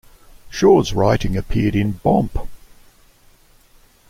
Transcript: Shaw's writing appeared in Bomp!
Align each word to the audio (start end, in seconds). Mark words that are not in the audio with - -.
Shaw's 0.49 0.93
writing 0.93 1.37
appeared 1.37 1.75
in 1.75 1.93
Bomp! 2.03 2.47